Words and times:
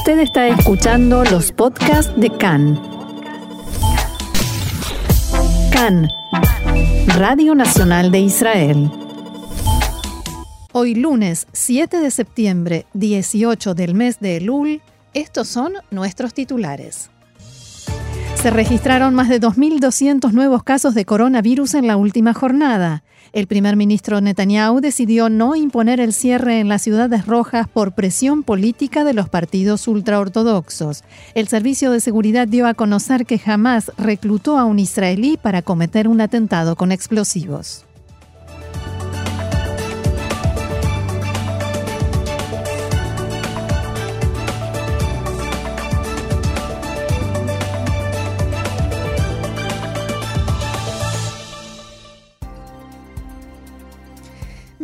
Usted 0.00 0.20
está 0.20 0.48
escuchando 0.48 1.24
los 1.24 1.52
podcasts 1.52 2.10
de 2.16 2.30
CAN. 2.30 2.80
CAN, 5.70 6.08
Radio 7.18 7.54
Nacional 7.54 8.10
de 8.10 8.20
Israel. 8.20 8.90
Hoy 10.72 10.94
lunes 10.94 11.46
7 11.52 11.98
de 11.98 12.10
septiembre, 12.10 12.86
18 12.94 13.74
del 13.74 13.94
mes 13.94 14.20
de 14.20 14.38
Elul, 14.38 14.80
estos 15.12 15.48
son 15.48 15.74
nuestros 15.90 16.32
titulares. 16.32 17.10
Se 18.36 18.50
registraron 18.50 19.14
más 19.14 19.28
de 19.28 19.38
2.200 19.38 20.32
nuevos 20.32 20.62
casos 20.62 20.94
de 20.94 21.04
coronavirus 21.04 21.74
en 21.74 21.86
la 21.86 21.98
última 21.98 22.32
jornada. 22.32 23.02
El 23.32 23.46
primer 23.46 23.76
ministro 23.76 24.20
Netanyahu 24.20 24.80
decidió 24.80 25.28
no 25.28 25.54
imponer 25.54 26.00
el 26.00 26.12
cierre 26.12 26.58
en 26.58 26.68
las 26.68 26.82
ciudades 26.82 27.26
rojas 27.26 27.68
por 27.68 27.92
presión 27.92 28.42
política 28.42 29.04
de 29.04 29.14
los 29.14 29.28
partidos 29.28 29.86
ultraortodoxos. 29.86 31.04
El 31.34 31.46
Servicio 31.46 31.92
de 31.92 32.00
Seguridad 32.00 32.48
dio 32.48 32.66
a 32.66 32.74
conocer 32.74 33.26
que 33.26 33.38
jamás 33.38 33.92
reclutó 33.96 34.58
a 34.58 34.64
un 34.64 34.80
israelí 34.80 35.38
para 35.40 35.62
cometer 35.62 36.08
un 36.08 36.20
atentado 36.20 36.74
con 36.74 36.90
explosivos. 36.90 37.84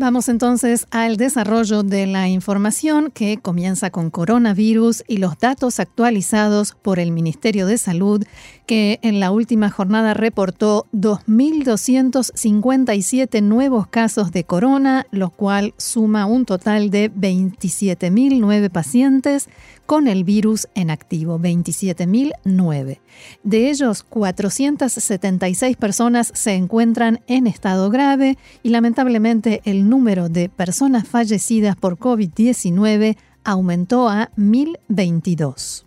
Vamos 0.06 0.28
entonces 0.28 0.86
al 0.92 1.16
desarrollo 1.16 1.82
de 1.82 2.06
la 2.06 2.28
información 2.28 3.10
que 3.10 3.38
comienza 3.38 3.90
con 3.90 4.10
coronavirus 4.10 5.02
y 5.08 5.16
los 5.16 5.36
datos 5.40 5.80
actualizados 5.80 6.76
por 6.80 7.00
el 7.00 7.10
Ministerio 7.10 7.66
de 7.66 7.76
Salud 7.76 8.22
que 8.66 9.00
en 9.02 9.18
la 9.18 9.32
última 9.32 9.68
jornada 9.68 10.14
reportó 10.14 10.86
2.257 10.92 13.42
nuevos 13.42 13.88
casos 13.88 14.30
de 14.30 14.44
corona, 14.44 15.08
lo 15.10 15.30
cual 15.30 15.74
suma 15.76 16.26
un 16.26 16.44
total 16.44 16.90
de 16.90 17.12
27.009 17.12 18.70
pacientes 18.70 19.48
con 19.86 20.08
el 20.08 20.24
virus 20.24 20.68
en 20.74 20.90
activo, 20.90 21.38
27.009. 21.38 23.00
De 23.44 23.70
ellos, 23.70 24.02
476 24.02 25.76
personas 25.76 26.30
se 26.34 26.54
encuentran 26.54 27.20
en 27.26 27.46
estado 27.46 27.88
grave 27.90 28.36
y 28.62 28.70
lamentablemente 28.70 29.62
el 29.64 29.88
número 29.88 30.28
de 30.28 30.48
personas 30.48 31.08
fallecidas 31.08 31.76
por 31.76 31.98
COVID-19 31.98 33.16
aumentó 33.44 34.08
a 34.08 34.30
1.022. 34.36 35.84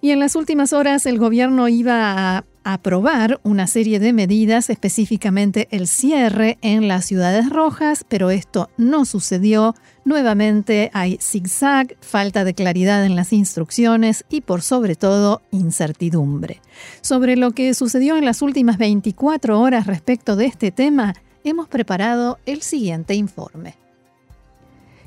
Y 0.00 0.10
en 0.10 0.20
las 0.20 0.36
últimas 0.36 0.72
horas 0.72 1.06
el 1.06 1.18
gobierno 1.18 1.68
iba 1.68 2.36
a 2.38 2.44
aprobar 2.74 3.40
una 3.44 3.66
serie 3.66 3.98
de 3.98 4.12
medidas, 4.12 4.68
específicamente 4.68 5.68
el 5.70 5.88
cierre 5.88 6.58
en 6.60 6.86
las 6.86 7.06
ciudades 7.06 7.48
rojas, 7.48 8.04
pero 8.06 8.28
esto 8.28 8.68
no 8.76 9.06
sucedió. 9.06 9.74
Nuevamente 10.04 10.90
hay 10.92 11.16
zigzag, 11.18 11.96
falta 12.02 12.44
de 12.44 12.52
claridad 12.52 13.06
en 13.06 13.16
las 13.16 13.32
instrucciones 13.32 14.26
y 14.28 14.42
por 14.42 14.60
sobre 14.60 14.96
todo 14.96 15.40
incertidumbre. 15.50 16.60
Sobre 17.00 17.36
lo 17.36 17.52
que 17.52 17.72
sucedió 17.72 18.18
en 18.18 18.26
las 18.26 18.42
últimas 18.42 18.76
24 18.76 19.58
horas 19.58 19.86
respecto 19.86 20.36
de 20.36 20.44
este 20.44 20.70
tema, 20.70 21.14
hemos 21.44 21.68
preparado 21.68 22.38
el 22.44 22.60
siguiente 22.60 23.14
informe. 23.14 23.87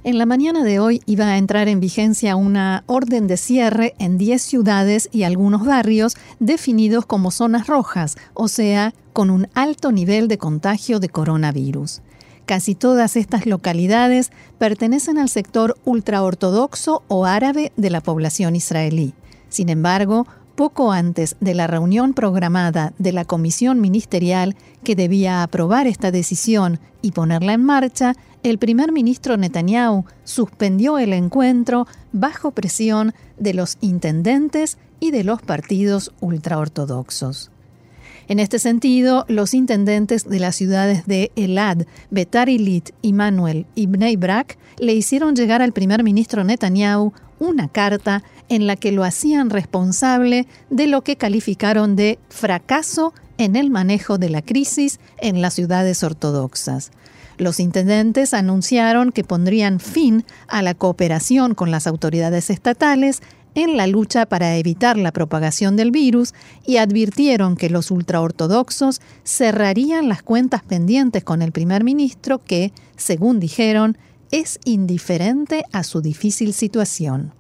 En 0.04 0.18
la 0.18 0.26
mañana 0.26 0.64
de 0.64 0.80
hoy 0.80 1.04
iba 1.06 1.28
a 1.28 1.38
entrar 1.38 1.68
en 1.68 1.80
vigencia 1.80 2.36
una 2.36 2.84
orden 2.88 3.28
de 3.28 3.38
cierre 3.38 3.94
en 4.00 4.18
10 4.18 4.42
ciudades 4.42 5.08
y 5.12 5.22
algunos 5.24 5.64
barrios 5.64 6.18
definidos 6.40 7.06
como 7.06 7.30
zonas 7.30 7.68
rojas, 7.68 8.18
o 8.34 8.48
sea, 8.48 8.96
con 9.14 9.30
un 9.30 9.48
alto 9.54 9.92
nivel 9.92 10.28
de 10.28 10.40
contagio 10.40 11.00
de 11.00 11.10
coronavirus. 11.10 12.02
Casi 12.48 12.74
todas 12.74 13.16
estas 13.16 13.46
localidades 13.46 14.32
pertenecen 14.58 15.20
al 15.20 15.30
sector 15.30 15.78
ultraortodoxo 15.86 17.04
o 17.08 17.28
árabe 17.28 17.72
de 17.78 17.92
la 17.92 18.02
población 18.02 18.56
israelí. 18.56 19.14
Sin 19.50 19.70
embargo, 19.70 20.26
poco 20.56 20.92
antes 20.92 21.36
de 21.40 21.54
la 21.54 21.68
reunión 21.68 22.14
programada 22.14 22.94
de 22.98 23.12
la 23.12 23.26
comisión 23.26 23.80
ministerial 23.80 24.56
que 24.84 24.96
debía 24.96 25.44
aprobar 25.44 25.86
esta 25.86 26.10
decisión 26.10 26.80
y 27.04 27.12
ponerla 27.12 27.54
en 27.54 27.64
marcha, 27.64 28.16
el 28.44 28.58
primer 28.58 28.92
ministro 28.92 29.38
Netanyahu 29.38 30.06
suspendió 30.24 30.98
el 30.98 31.14
encuentro 31.14 31.88
bajo 32.12 32.52
presión 32.52 33.14
de 33.38 33.54
los 33.54 33.78
intendentes 33.82 34.78
y 35.00 35.12
de 35.12 35.24
los 35.24 35.42
partidos 35.42 36.12
ultraortodoxos. 36.22 37.52
En 38.28 38.40
este 38.40 38.60
sentido, 38.60 39.26
los 39.28 39.54
intendentes 39.54 40.28
de 40.28 40.40
las 40.40 40.56
ciudades 40.56 41.06
de 41.06 41.32
Elad, 41.36 41.80
Betar 42.12 42.50
Ilit, 42.50 42.92
Immanuel 43.02 43.66
y 43.76 43.88
Bnei 43.88 44.16
Brak 44.16 44.58
le 44.80 44.94
hicieron 44.94 45.36
llegar 45.36 45.62
al 45.62 45.74
primer 45.74 46.04
ministro 46.04 46.44
Netanyahu 46.44 47.14
una 47.40 47.68
carta 47.68 48.24
en 48.48 48.68
la 48.68 48.76
que 48.76 48.92
lo 48.92 49.04
hacían 49.04 49.50
responsable 49.50 50.48
de 50.70 50.88
lo 50.88 51.04
que 51.04 51.18
calificaron 51.18 51.96
de 51.96 52.20
fracaso 52.30 53.14
en 53.38 53.56
el 53.56 53.70
manejo 53.70 54.18
de 54.18 54.30
la 54.30 54.42
crisis 54.42 55.00
en 55.18 55.42
las 55.42 55.56
ciudades 55.56 56.04
ortodoxas. 56.04 56.92
Los 57.42 57.60
intendentes 57.60 58.36
anunciaron 58.36 59.12
que 59.12 59.24
pondrían 59.24 59.80
fin 59.80 60.26
a 60.48 60.62
la 60.62 60.76
cooperación 60.76 61.56
con 61.56 61.72
las 61.72 61.88
autoridades 61.88 62.52
estatales 62.52 63.24
en 63.56 63.78
la 63.78 63.88
lucha 63.88 64.28
para 64.28 64.58
evitar 64.58 64.96
la 64.96 65.12
propagación 65.12 65.76
del 65.76 65.90
virus 65.90 66.36
y 66.68 66.78
advirtieron 66.78 67.56
que 67.56 67.72
los 67.72 67.90
ultraortodoxos 67.90 69.02
cerrarían 69.24 70.08
las 70.08 70.22
cuentas 70.22 70.62
pendientes 70.62 71.24
con 71.24 71.42
el 71.42 71.52
primer 71.52 71.84
ministro 71.84 72.38
que, 72.46 72.74
según 72.96 73.40
dijeron, 73.40 73.98
es 74.30 74.60
indiferente 74.64 75.66
a 75.72 75.82
su 75.82 76.04
difícil 76.04 76.54
situación. 76.54 77.34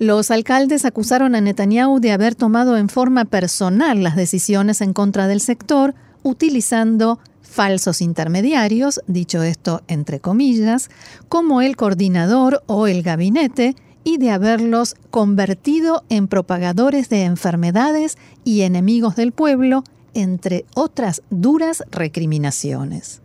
Los 0.00 0.32
alcaldes 0.32 0.84
acusaron 0.84 1.36
a 1.36 1.40
Netanyahu 1.40 2.00
de 2.00 2.10
haber 2.10 2.34
tomado 2.34 2.76
en 2.76 2.88
forma 2.88 3.24
personal 3.24 4.02
las 4.02 4.16
decisiones 4.16 4.80
en 4.80 4.92
contra 4.92 5.28
del 5.28 5.40
sector, 5.40 5.94
utilizando 6.24 7.20
falsos 7.52 8.00
intermediarios, 8.00 9.00
dicho 9.06 9.42
esto 9.42 9.82
entre 9.86 10.18
comillas, 10.20 10.90
como 11.28 11.60
el 11.60 11.76
coordinador 11.76 12.62
o 12.66 12.86
el 12.86 13.02
gabinete, 13.02 13.76
y 14.04 14.18
de 14.18 14.30
haberlos 14.30 14.96
convertido 15.10 16.04
en 16.08 16.26
propagadores 16.26 17.08
de 17.08 17.22
enfermedades 17.22 18.18
y 18.42 18.62
enemigos 18.62 19.14
del 19.14 19.30
pueblo, 19.30 19.84
entre 20.14 20.64
otras 20.74 21.22
duras 21.30 21.84
recriminaciones. 21.90 23.22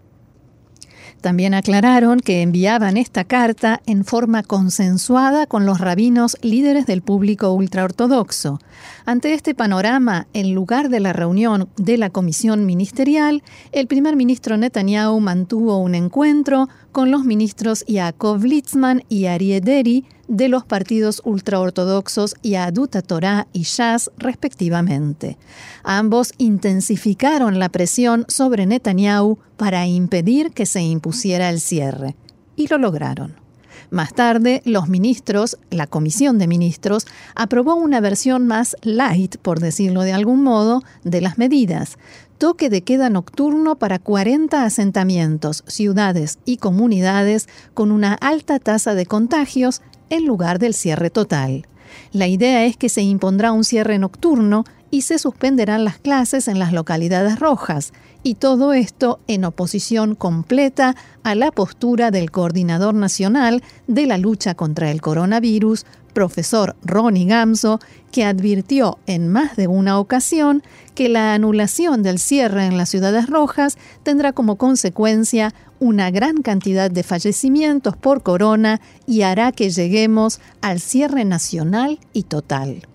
También 1.21 1.53
aclararon 1.53 2.19
que 2.19 2.41
enviaban 2.41 2.95
esta 2.95 3.23
carta 3.23 3.81
en 3.85 4.05
forma 4.05 4.43
consensuada 4.43 5.47
con 5.47 5.65
los 5.65 5.79
rabinos 5.79 6.37
líderes 6.41 6.85
del 6.85 7.01
público 7.01 7.51
ultraortodoxo. 7.51 8.59
Ante 9.05 9.33
este 9.33 9.55
panorama, 9.55 10.27
en 10.33 10.53
lugar 10.53 10.89
de 10.89 10.99
la 10.99 11.13
reunión 11.13 11.69
de 11.77 11.97
la 11.97 12.09
comisión 12.11 12.65
ministerial, 12.65 13.43
el 13.71 13.87
primer 13.87 14.15
ministro 14.15 14.57
Netanyahu 14.57 15.19
mantuvo 15.19 15.79
un 15.79 15.95
encuentro 15.95 16.69
con 16.91 17.09
los 17.09 17.25
ministros 17.25 17.83
Yaakov 17.87 18.43
Litzman 18.43 19.03
y 19.09 19.25
Arieh 19.25 19.61
Deri 19.61 20.05
de 20.27 20.49
los 20.49 20.65
partidos 20.65 21.21
ultraortodoxos 21.23 22.35
Yaduta 22.43 23.01
Torah 23.01 23.47
y 23.53 23.63
Shas, 23.63 24.11
respectivamente. 24.17 25.37
Ambos 25.83 26.33
intensificaron 26.37 27.59
la 27.59 27.69
presión 27.69 28.25
sobre 28.27 28.65
Netanyahu 28.65 29.39
para 29.57 29.87
impedir 29.87 30.51
que 30.51 30.65
se 30.65 30.81
impusiera 30.81 31.49
el 31.49 31.59
cierre, 31.59 32.15
y 32.55 32.67
lo 32.67 32.77
lograron. 32.77 33.46
Más 33.89 34.13
tarde, 34.13 34.61
los 34.65 34.89
ministros, 34.89 35.57
la 35.69 35.87
comisión 35.87 36.37
de 36.37 36.47
ministros, 36.47 37.07
aprobó 37.35 37.75
una 37.75 38.01
versión 38.01 38.45
más 38.45 38.75
light, 38.81 39.37
por 39.37 39.59
decirlo 39.59 40.01
de 40.01 40.11
algún 40.11 40.43
modo, 40.43 40.83
de 41.03 41.21
las 41.21 41.37
medidas. 41.37 41.97
Toque 42.37 42.69
de 42.69 42.81
queda 42.81 43.09
nocturno 43.09 43.77
para 43.77 43.97
40 43.97 44.63
asentamientos, 44.63 45.63
ciudades 45.67 46.37
y 46.43 46.57
comunidades 46.57 47.47
con 47.73 47.91
una 47.91 48.13
alta 48.13 48.59
tasa 48.59 48.93
de 48.93 49.05
contagios 49.05 49.81
en 50.09 50.25
lugar 50.25 50.59
del 50.59 50.73
cierre 50.73 51.09
total. 51.09 51.65
La 52.11 52.27
idea 52.27 52.65
es 52.65 52.77
que 52.77 52.89
se 52.89 53.01
impondrá 53.01 53.51
un 53.53 53.63
cierre 53.63 53.97
nocturno 53.99 54.65
y 54.91 55.01
se 55.01 55.19
suspenderán 55.19 55.83
las 55.83 55.97
clases 55.97 56.47
en 56.47 56.59
las 56.59 56.73
localidades 56.73 57.39
rojas, 57.39 57.93
y 58.23 58.35
todo 58.35 58.73
esto 58.73 59.19
en 59.27 59.45
oposición 59.45 60.15
completa 60.15 60.95
a 61.23 61.35
la 61.35 61.51
postura 61.51 62.11
del 62.11 62.31
coordinador 62.31 62.93
nacional 62.93 63.63
de 63.87 64.05
la 64.05 64.17
lucha 64.17 64.55
contra 64.55 64.91
el 64.91 65.01
coronavirus, 65.01 65.85
profesor 66.13 66.75
Ronnie 66.83 67.27
Gamso, 67.27 67.79
que 68.11 68.25
advirtió 68.25 68.97
en 69.05 69.27
más 69.27 69.55
de 69.55 69.67
una 69.67 69.99
ocasión 69.99 70.63
que 70.95 71.09
la 71.09 71.35
anulación 71.35 72.01
del 72.01 72.17
cierre 72.17 72.65
en 72.65 72.75
las 72.75 72.89
ciudades 72.89 73.29
rojas 73.29 73.77
tendrá 74.01 74.33
como 74.33 74.55
consecuencia 74.55 75.53
una 75.79 76.09
gran 76.09 76.41
cantidad 76.41 76.89
de 76.89 77.03
fallecimientos 77.03 77.95
por 77.95 78.23
corona 78.23 78.81
y 79.05 79.21
hará 79.21 79.51
que 79.51 79.69
lleguemos 79.69 80.39
al 80.61 80.79
cierre 80.79 81.23
nacional 81.23 81.99
y 82.13 82.23
total. 82.23 82.87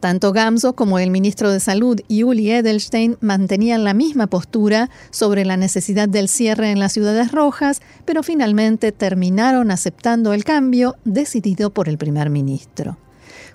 Tanto 0.00 0.32
Gamso 0.32 0.72
como 0.72 0.98
el 0.98 1.10
ministro 1.10 1.50
de 1.50 1.60
Salud, 1.60 2.00
Yuli 2.08 2.50
Edelstein, 2.50 3.18
mantenían 3.20 3.84
la 3.84 3.92
misma 3.92 4.28
postura 4.28 4.88
sobre 5.10 5.44
la 5.44 5.58
necesidad 5.58 6.08
del 6.08 6.28
cierre 6.28 6.70
en 6.70 6.78
las 6.78 6.94
ciudades 6.94 7.32
rojas, 7.32 7.82
pero 8.06 8.22
finalmente 8.22 8.92
terminaron 8.92 9.70
aceptando 9.70 10.32
el 10.32 10.42
cambio 10.42 10.96
decidido 11.04 11.68
por 11.68 11.90
el 11.90 11.98
primer 11.98 12.30
ministro. 12.30 12.96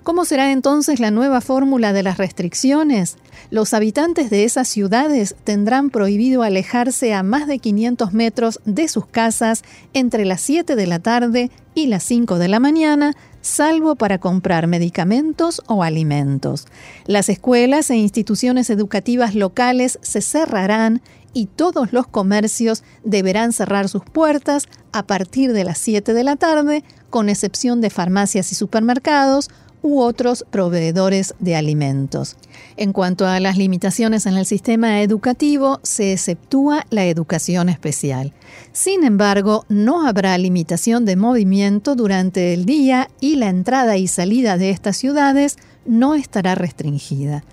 ¿Cómo 0.04 0.24
será 0.24 0.52
entonces 0.52 1.00
la 1.00 1.10
nueva 1.10 1.40
fórmula 1.40 1.92
de 1.92 2.04
las 2.04 2.16
restricciones? 2.16 3.16
Los 3.50 3.74
habitantes 3.74 4.30
de 4.30 4.44
esas 4.44 4.68
ciudades 4.68 5.34
tendrán 5.42 5.90
prohibido 5.90 6.44
alejarse 6.44 7.12
a 7.12 7.24
más 7.24 7.48
de 7.48 7.58
500 7.58 8.12
metros 8.12 8.60
de 8.64 8.86
sus 8.86 9.06
casas 9.06 9.64
entre 9.94 10.24
las 10.24 10.42
7 10.42 10.76
de 10.76 10.86
la 10.86 11.00
tarde 11.00 11.50
y 11.74 11.88
las 11.88 12.04
5 12.04 12.38
de 12.38 12.46
la 12.46 12.60
mañana, 12.60 13.14
salvo 13.46 13.94
para 13.94 14.18
comprar 14.18 14.66
medicamentos 14.66 15.62
o 15.66 15.82
alimentos. 15.82 16.66
Las 17.06 17.28
escuelas 17.28 17.88
e 17.90 17.96
instituciones 17.96 18.70
educativas 18.70 19.34
locales 19.34 19.98
se 20.02 20.20
cerrarán 20.20 21.00
y 21.32 21.46
todos 21.46 21.92
los 21.92 22.06
comercios 22.06 22.82
deberán 23.04 23.52
cerrar 23.52 23.88
sus 23.88 24.02
puertas 24.04 24.68
a 24.92 25.06
partir 25.06 25.52
de 25.52 25.64
las 25.64 25.78
7 25.78 26.12
de 26.12 26.24
la 26.24 26.36
tarde, 26.36 26.82
con 27.10 27.28
excepción 27.28 27.80
de 27.80 27.90
farmacias 27.90 28.52
y 28.52 28.54
supermercados, 28.54 29.50
u 29.86 30.00
otros 30.00 30.44
proveedores 30.50 31.34
de 31.38 31.54
alimentos. 31.54 32.36
En 32.76 32.92
cuanto 32.92 33.24
a 33.24 33.38
las 33.38 33.56
limitaciones 33.56 34.26
en 34.26 34.34
el 34.34 34.44
sistema 34.44 35.00
educativo, 35.00 35.78
se 35.84 36.12
exceptúa 36.12 36.84
la 36.90 37.06
educación 37.06 37.68
especial. 37.68 38.32
Sin 38.72 39.04
embargo, 39.04 39.64
no 39.68 40.06
habrá 40.06 40.36
limitación 40.38 41.04
de 41.04 41.14
movimiento 41.14 41.94
durante 41.94 42.52
el 42.52 42.66
día 42.66 43.08
y 43.20 43.36
la 43.36 43.48
entrada 43.48 43.96
y 43.96 44.08
salida 44.08 44.58
de 44.58 44.70
estas 44.70 44.96
ciudades 44.96 45.56
no 45.86 46.16
estará 46.16 46.56
restringida. 46.56 47.44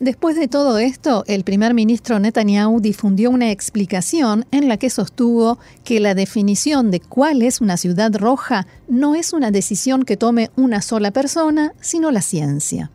Después 0.00 0.36
de 0.36 0.46
todo 0.46 0.78
esto, 0.78 1.24
el 1.26 1.42
primer 1.42 1.74
ministro 1.74 2.20
Netanyahu 2.20 2.80
difundió 2.80 3.30
una 3.30 3.50
explicación 3.50 4.44
en 4.52 4.68
la 4.68 4.76
que 4.76 4.90
sostuvo 4.90 5.58
que 5.82 5.98
la 5.98 6.14
definición 6.14 6.92
de 6.92 7.00
cuál 7.00 7.42
es 7.42 7.60
una 7.60 7.76
ciudad 7.76 8.14
roja 8.14 8.68
no 8.86 9.16
es 9.16 9.32
una 9.32 9.50
decisión 9.50 10.04
que 10.04 10.16
tome 10.16 10.50
una 10.54 10.82
sola 10.82 11.10
persona, 11.10 11.72
sino 11.80 12.12
la 12.12 12.22
ciencia. 12.22 12.92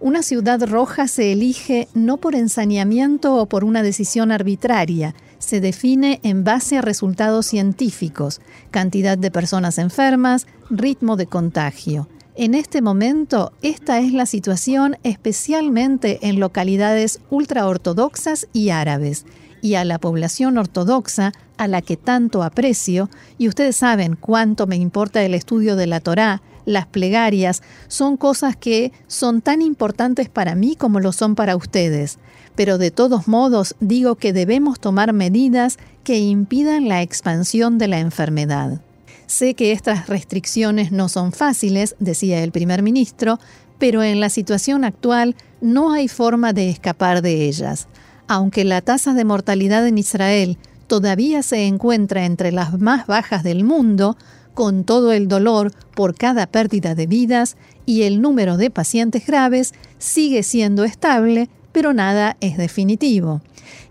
Una 0.00 0.22
ciudad 0.22 0.62
roja 0.68 1.08
se 1.08 1.32
elige 1.32 1.88
no 1.94 2.18
por 2.18 2.34
ensañamiento 2.34 3.34
o 3.34 3.46
por 3.46 3.64
una 3.64 3.82
decisión 3.82 4.30
arbitraria, 4.30 5.14
se 5.38 5.60
define 5.60 6.20
en 6.22 6.44
base 6.44 6.78
a 6.78 6.82
resultados 6.82 7.46
científicos, 7.46 8.40
cantidad 8.70 9.16
de 9.16 9.30
personas 9.30 9.78
enfermas, 9.78 10.46
ritmo 10.70 11.16
de 11.16 11.26
contagio. 11.26 12.08
En 12.34 12.54
este 12.54 12.82
momento, 12.82 13.52
esta 13.62 13.98
es 13.98 14.12
la 14.12 14.24
situación 14.24 14.96
especialmente 15.02 16.28
en 16.28 16.38
localidades 16.38 17.20
ultraortodoxas 17.30 18.46
y 18.52 18.70
árabes, 18.70 19.26
y 19.60 19.74
a 19.74 19.84
la 19.84 19.98
población 19.98 20.56
ortodoxa, 20.56 21.32
a 21.56 21.66
la 21.66 21.82
que 21.82 21.96
tanto 21.96 22.44
aprecio, 22.44 23.10
y 23.38 23.48
ustedes 23.48 23.76
saben 23.76 24.14
cuánto 24.14 24.68
me 24.68 24.76
importa 24.76 25.22
el 25.22 25.34
estudio 25.34 25.74
de 25.74 25.88
la 25.88 25.98
Torá, 25.98 26.40
las 26.64 26.86
plegarias, 26.86 27.62
son 27.88 28.16
cosas 28.16 28.56
que 28.56 28.92
son 29.06 29.40
tan 29.40 29.62
importantes 29.62 30.28
para 30.28 30.54
mí 30.54 30.76
como 30.76 31.00
lo 31.00 31.12
son 31.12 31.34
para 31.34 31.56
ustedes 31.56 32.18
pero 32.58 32.76
de 32.76 32.90
todos 32.90 33.28
modos 33.28 33.76
digo 33.78 34.16
que 34.16 34.32
debemos 34.32 34.80
tomar 34.80 35.12
medidas 35.12 35.78
que 36.02 36.18
impidan 36.18 36.88
la 36.88 37.02
expansión 37.02 37.78
de 37.78 37.86
la 37.86 38.00
enfermedad. 38.00 38.80
Sé 39.28 39.54
que 39.54 39.70
estas 39.70 40.08
restricciones 40.08 40.90
no 40.90 41.08
son 41.08 41.30
fáciles, 41.30 41.94
decía 42.00 42.42
el 42.42 42.50
primer 42.50 42.82
ministro, 42.82 43.38
pero 43.78 44.02
en 44.02 44.18
la 44.18 44.28
situación 44.28 44.84
actual 44.84 45.36
no 45.60 45.92
hay 45.92 46.08
forma 46.08 46.52
de 46.52 46.68
escapar 46.68 47.22
de 47.22 47.46
ellas. 47.46 47.86
Aunque 48.26 48.64
la 48.64 48.80
tasa 48.80 49.14
de 49.14 49.24
mortalidad 49.24 49.86
en 49.86 49.96
Israel 49.96 50.58
todavía 50.88 51.44
se 51.44 51.64
encuentra 51.68 52.24
entre 52.24 52.50
las 52.50 52.76
más 52.80 53.06
bajas 53.06 53.44
del 53.44 53.62
mundo, 53.62 54.16
con 54.58 54.82
todo 54.82 55.12
el 55.12 55.28
dolor 55.28 55.70
por 55.94 56.16
cada 56.16 56.48
pérdida 56.48 56.96
de 56.96 57.06
vidas 57.06 57.56
y 57.86 58.02
el 58.02 58.20
número 58.20 58.56
de 58.56 58.70
pacientes 58.70 59.24
graves 59.24 59.72
sigue 59.98 60.42
siendo 60.42 60.82
estable, 60.82 61.48
pero 61.70 61.92
nada 61.92 62.36
es 62.40 62.56
definitivo. 62.56 63.40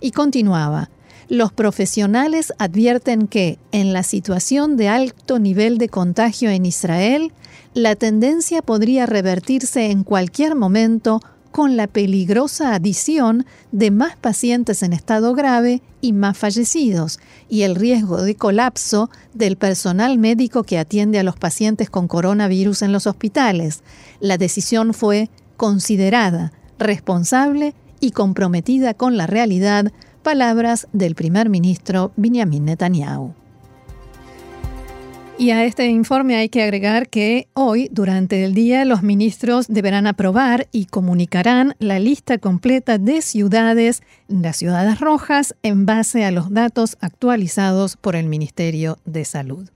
Y 0.02 0.12
continuaba, 0.12 0.90
los 1.30 1.54
profesionales 1.54 2.52
advierten 2.60 3.30
que, 3.30 3.60
en 3.72 3.94
la 3.94 4.04
situación 4.04 4.75
de 4.75 4.90
alto 4.90 5.40
nivel 5.40 5.78
de 5.78 5.88
contagio 5.88 6.50
en 6.50 6.66
Israel, 6.66 7.31
la 7.74 7.96
tendencia 7.96 8.62
podría 8.62 9.06
revertirse 9.06 9.90
en 9.90 10.04
cualquier 10.04 10.56
momento 10.56 11.22
con 11.47 11.77
la 11.77 11.88
peligrosa 11.88 12.73
adición 12.73 13.45
de 13.71 13.91
más 13.91 14.15
pacientes 14.15 14.83
en 14.83 14.94
estado 14.94 15.33
grave 15.33 15.81
y 16.01 16.13
más 16.13 16.38
fallecidos, 16.38 17.19
y 17.49 17.63
el 17.63 17.75
riesgo 17.75 18.21
de 18.21 18.35
colapso 18.35 19.09
del 19.33 19.57
personal 19.57 20.17
médico 20.17 20.63
que 20.63 20.77
atiende 20.77 21.19
a 21.19 21.23
los 21.23 21.38
pacientes 21.38 21.89
con 21.89 22.07
coronavirus 22.07 22.83
en 22.83 22.91
los 22.91 23.07
hospitales. 23.07 23.81
La 24.19 24.38
decisión 24.38 24.94
fue 24.94 25.29
considerada, 25.57 26.53
responsable 26.79 27.73
y 27.99 28.11
comprometida 28.11 28.94
con 28.94 29.17
la 29.17 29.27
realidad, 29.27 29.91
palabras 30.23 30.88
del 30.94 31.15
primer 31.15 31.49
ministro 31.49 32.11
Benjamin 32.15 32.65
Netanyahu. 32.65 33.46
Y 35.39 35.51
a 35.51 35.66
este 35.66 35.86
informe 35.86 36.36
hay 36.36 36.50
que 36.50 36.63
agregar 36.63 37.10
que 37.10 37.48
hoy, 37.54 37.89
durante 37.92 38.44
el 38.44 38.56
día, 38.56 38.86
los 38.86 39.04
ministros 39.04 39.68
deberán 39.68 40.07
aprobar 40.07 40.68
y 40.72 40.86
comunicarán 40.86 41.75
la 41.78 42.00
lista 42.00 42.39
completa 42.39 42.98
de 42.98 43.22
ciudades, 43.22 44.01
las 44.28 44.57
ciudades 44.57 45.00
rojas, 45.00 45.56
en 45.62 45.86
base 45.86 46.25
a 46.25 46.31
los 46.31 46.51
datos 46.51 46.98
actualizados 47.01 47.98
por 47.98 48.16
el 48.16 48.25
Ministerio 48.25 48.98
de 49.06 49.25
Salud. 49.25 49.69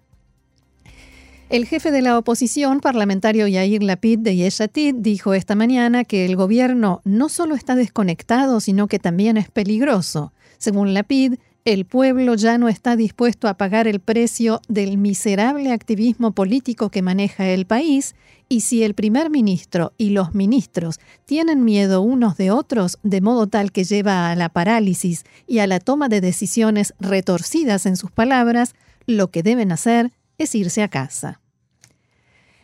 El 1.52 1.68
jefe 1.68 1.92
de 1.92 2.02
la 2.02 2.18
oposición 2.18 2.80
parlamentario 2.80 3.46
Yair 3.46 3.84
Lapid 3.84 4.18
de 4.18 4.36
Yeshatid 4.38 4.96
dijo 4.98 5.36
esta 5.36 5.54
mañana 5.54 6.06
que 6.06 6.26
el 6.26 6.38
gobierno 6.38 7.02
no 7.04 7.30
solo 7.30 7.54
está 7.54 7.76
desconectado, 7.76 8.62
sino 8.62 8.88
que 8.88 8.98
también 8.98 9.38
es 9.38 9.52
peligroso. 9.52 10.34
Según 10.58 10.96
Lapid, 10.96 11.36
el 11.66 11.86
pueblo 11.86 12.36
ya 12.36 12.58
no 12.58 12.70
está 12.70 12.96
dispuesto 12.96 13.48
a 13.48 13.54
pagar 13.56 13.88
el 13.88 14.00
precio 14.00 14.62
del 14.68 14.98
miserable 14.98 15.72
activismo 15.72 16.32
político 16.32 16.90
que 16.90 17.02
maneja 17.02 17.48
el 17.48 17.66
país 17.66 18.16
y 18.50 18.62
si 18.62 18.84
el 18.84 18.96
primer 18.96 19.30
ministro 19.30 19.94
y 19.98 20.10
los 20.10 20.34
ministros 20.34 21.00
tienen 21.26 21.64
miedo 21.64 22.02
unos 22.02 22.36
de 22.38 22.52
otros 22.52 22.98
de 23.04 23.22
modo 23.22 23.48
tal 23.48 23.72
que 23.72 23.84
lleva 23.84 24.32
a 24.32 24.36
la 24.36 24.50
parálisis 24.50 25.24
y 25.46 25.60
a 25.60 25.68
la 25.68 25.80
toma 25.80 26.10
de 26.10 26.22
decisiones 26.22 26.96
retorcidas 27.00 27.86
en 27.86 27.96
sus 27.96 28.12
palabras, 28.12 28.74
lo 29.06 29.30
que 29.30 29.44
deben 29.44 29.72
hacer 29.72 30.12
es 30.40 30.56
irse 30.56 30.82
a 30.82 30.88
casa. 30.88 31.41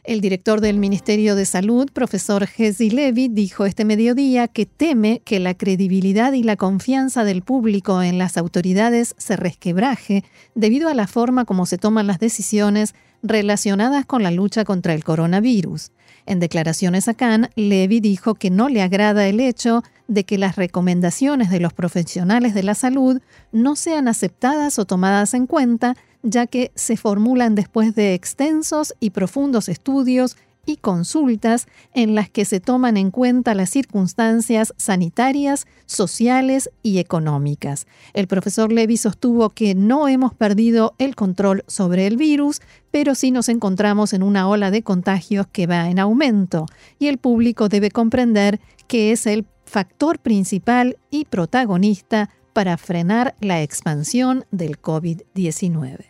El 0.07 0.21
director 0.21 0.61
del 0.61 0.77
Ministerio 0.77 1.35
de 1.35 1.43
Salud, 1.43 1.91
profesor 1.91 2.47
Hezi 2.57 2.89
Levy, 2.89 3.27
dijo 3.27 3.65
este 3.65 3.83
mediodía 3.83 4.47
que 4.47 4.65
teme 4.65 5.21
que 5.25 5.37
la 5.41 5.53
credibilidad 5.53 6.31
y 6.31 6.43
la 6.43 6.55
confianza 6.55 7.25
del 7.25 7.41
público 7.41 8.01
en 8.01 8.17
las 8.17 8.37
autoridades 8.37 9.15
se 9.17 9.35
resquebraje 9.35 10.23
debido 10.55 10.87
a 10.87 10.93
la 10.93 11.07
forma 11.07 11.43
como 11.43 11.65
se 11.65 11.77
toman 11.77 12.07
las 12.07 12.19
decisiones 12.19 12.95
relacionadas 13.21 14.05
con 14.05 14.23
la 14.23 14.31
lucha 14.31 14.63
contra 14.63 14.93
el 14.93 15.03
coronavirus. 15.03 15.91
En 16.25 16.39
declaraciones 16.39 17.09
a 17.09 17.13
Cannes, 17.13 17.49
Levy 17.57 17.99
dijo 17.99 18.35
que 18.35 18.49
no 18.49 18.69
le 18.69 18.81
agrada 18.81 19.27
el 19.27 19.41
hecho 19.41 19.83
de 20.07 20.23
que 20.23 20.37
las 20.37 20.55
recomendaciones 20.55 21.49
de 21.49 21.59
los 21.59 21.73
profesionales 21.73 22.53
de 22.53 22.63
la 22.63 22.75
salud 22.75 23.21
no 23.51 23.75
sean 23.75 24.07
aceptadas 24.07 24.79
o 24.79 24.85
tomadas 24.85 25.33
en 25.33 25.47
cuenta 25.47 25.95
ya 26.23 26.47
que 26.47 26.71
se 26.75 26.97
formulan 26.97 27.55
después 27.55 27.95
de 27.95 28.13
extensos 28.13 28.93
y 28.99 29.11
profundos 29.11 29.69
estudios 29.69 30.37
y 30.67 30.77
consultas 30.77 31.65
en 31.93 32.13
las 32.13 32.29
que 32.29 32.45
se 32.45 32.59
toman 32.59 32.97
en 32.97 33.09
cuenta 33.09 33.55
las 33.55 33.69
circunstancias 33.69 34.73
sanitarias, 34.77 35.65
sociales 35.85 36.69
y 36.83 36.99
económicas. 36.99 37.87
El 38.13 38.27
profesor 38.27 38.71
Levy 38.71 38.97
sostuvo 38.97 39.49
que 39.49 39.73
no 39.73 40.07
hemos 40.07 40.33
perdido 40.33 40.93
el 40.99 41.15
control 41.15 41.63
sobre 41.67 42.05
el 42.05 42.17
virus, 42.17 42.61
pero 42.91 43.15
sí 43.15 43.31
nos 43.31 43.49
encontramos 43.49 44.13
en 44.13 44.21
una 44.21 44.47
ola 44.47 44.69
de 44.69 44.83
contagios 44.83 45.47
que 45.47 45.67
va 45.67 45.89
en 45.89 45.99
aumento 45.99 46.65
y 46.99 47.07
el 47.07 47.17
público 47.17 47.69
debe 47.69 47.89
comprender 47.89 48.59
que 48.87 49.13
es 49.13 49.25
el 49.25 49.45
factor 49.65 50.19
principal 50.19 50.97
y 51.09 51.25
protagonista 51.25 52.29
para 52.57 52.75
frenar 52.77 53.35
la 53.39 53.61
expansión 53.61 54.45
del 54.49 54.81
COVID-19. 54.81 56.05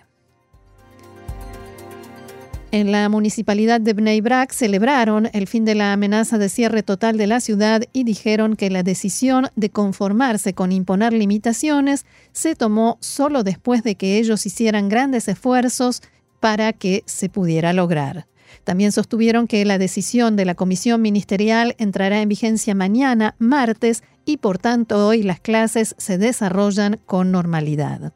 En 2.72 2.94
la 2.94 3.10
municipalidad 3.10 3.82
de 3.82 3.92
Bnei 3.92 4.22
Brak 4.22 4.54
celebraron 4.54 5.30
el 5.34 5.48
fin 5.48 5.66
de 5.66 5.76
la 5.76 5.92
amenaza 5.92 6.38
de 6.38 6.48
cierre 6.48 6.84
total 6.84 7.18
de 7.18 7.28
la 7.28 7.42
ciudad 7.42 7.84
y 7.92 8.06
dijeron 8.06 8.56
que 8.56 8.70
la 8.70 8.82
decisión 8.82 9.50
de 9.58 9.72
conformarse 9.72 10.54
con 10.54 10.72
imponer 10.72 11.12
limitaciones 11.12 12.06
se 12.32 12.56
tomó 12.56 12.98
solo 13.02 13.44
después 13.44 13.84
de 13.84 13.96
que 13.96 14.18
ellos 14.18 14.46
hicieran 14.46 14.88
grandes 14.88 15.28
esfuerzos 15.28 16.02
para 16.40 16.72
que 16.72 17.04
se 17.08 17.28
pudiera 17.28 17.74
lograr. 17.74 18.26
También 18.64 18.94
sostuvieron 18.94 19.48
que 19.48 19.66
la 19.66 19.78
decisión 19.78 20.38
de 20.38 20.46
la 20.46 20.56
comisión 20.56 21.02
ministerial 21.02 21.76
entrará 21.78 22.22
en 22.22 22.30
vigencia 22.30 22.74
mañana, 22.74 23.36
martes, 23.38 24.02
y 24.28 24.38
por 24.38 24.60
tanto 24.60 25.08
hoy 25.08 25.24
las 25.24 25.40
clases 25.40 25.96
se 25.98 26.20
desarrollan 26.20 27.00
con 27.06 27.32
normalidad. 27.32 28.14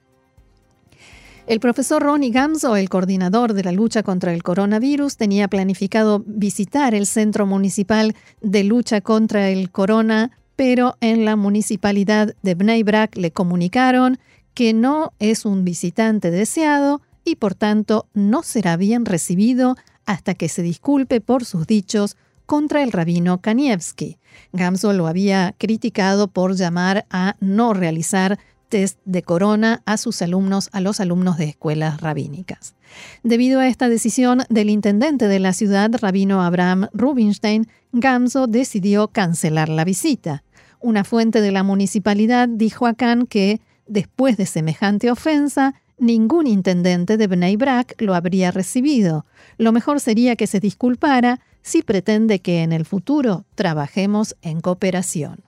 El 1.47 1.59
profesor 1.59 2.03
Ronnie 2.03 2.31
Gamzo, 2.31 2.75
el 2.75 2.89
coordinador 2.89 3.53
de 3.53 3.63
la 3.63 3.71
lucha 3.71 4.03
contra 4.03 4.33
el 4.33 4.43
coronavirus, 4.43 5.17
tenía 5.17 5.47
planificado 5.47 6.21
visitar 6.27 6.93
el 6.93 7.07
Centro 7.07 7.47
Municipal 7.47 8.13
de 8.41 8.63
Lucha 8.65 9.01
contra 9.01 9.49
el 9.49 9.71
Corona, 9.71 10.31
pero 10.55 10.97
en 10.99 11.25
la 11.25 11.35
municipalidad 11.35 12.35
de 12.43 12.55
Bnei 12.55 12.83
Brak 12.83 13.15
le 13.15 13.31
comunicaron 13.31 14.19
que 14.53 14.73
no 14.73 15.13
es 15.19 15.45
un 15.45 15.63
visitante 15.63 16.29
deseado 16.29 17.01
y 17.23 17.37
por 17.37 17.55
tanto 17.55 18.07
no 18.13 18.43
será 18.43 18.75
bien 18.75 19.05
recibido 19.05 19.77
hasta 20.05 20.33
que 20.33 20.49
se 20.49 20.61
disculpe 20.61 21.21
por 21.21 21.45
sus 21.45 21.67
dichos 21.67 22.17
contra 22.45 22.83
el 22.83 22.91
rabino 22.91 23.41
Kanievski. 23.41 24.17
Gamzo 24.53 24.93
lo 24.93 25.07
había 25.07 25.55
criticado 25.57 26.27
por 26.27 26.55
llamar 26.55 27.05
a 27.09 27.35
no 27.39 27.73
realizar 27.73 28.39
test 28.69 28.99
de 29.05 29.21
corona 29.21 29.83
a 29.85 29.97
sus 29.97 30.21
alumnos, 30.21 30.69
a 30.71 30.79
los 30.79 30.99
alumnos 30.99 31.37
de 31.37 31.45
escuelas 31.45 32.01
rabínicas. 32.01 32.75
Debido 33.21 33.59
a 33.59 33.67
esta 33.67 33.89
decisión 33.89 34.43
del 34.49 34.69
intendente 34.69 35.27
de 35.27 35.39
la 35.39 35.53
ciudad, 35.53 35.91
rabino 35.99 36.41
Abraham 36.41 36.87
Rubinstein, 36.93 37.67
Gamzo 37.91 38.47
decidió 38.47 39.09
cancelar 39.09 39.69
la 39.69 39.83
visita. 39.83 40.43
Una 40.79 41.03
fuente 41.03 41.41
de 41.41 41.51
la 41.51 41.63
municipalidad 41.63 42.47
dijo 42.49 42.87
a 42.87 42.93
Khan 42.93 43.27
que, 43.27 43.61
después 43.87 44.37
de 44.37 44.45
semejante 44.45 45.11
ofensa, 45.11 45.75
ningún 45.99 46.47
intendente 46.47 47.17
de 47.17 47.27
Bnei 47.27 47.57
Brak 47.57 47.95
lo 48.01 48.15
habría 48.15 48.51
recibido. 48.51 49.25
Lo 49.57 49.71
mejor 49.71 49.99
sería 49.99 50.35
que 50.35 50.47
se 50.47 50.59
disculpara 50.59 51.39
si 51.61 51.81
pretende 51.81 52.39
que 52.39 52.63
en 52.63 52.71
el 52.71 52.85
futuro 52.85 53.45
trabajemos 53.55 54.35
en 54.41 54.61
cooperación. 54.61 55.43